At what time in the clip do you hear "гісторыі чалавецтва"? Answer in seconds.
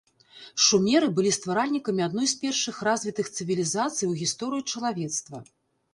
4.23-5.37